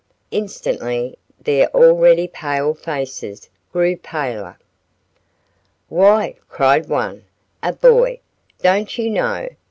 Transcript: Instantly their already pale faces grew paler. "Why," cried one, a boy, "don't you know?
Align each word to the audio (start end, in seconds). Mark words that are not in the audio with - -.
Instantly 0.31 1.15
their 1.39 1.67
already 1.75 2.27
pale 2.27 2.73
faces 2.73 3.51
grew 3.71 3.95
paler. 3.95 4.57
"Why," 5.89 6.37
cried 6.49 6.89
one, 6.89 7.25
a 7.61 7.73
boy, 7.73 8.21
"don't 8.63 8.97
you 8.97 9.11
know? 9.11 9.47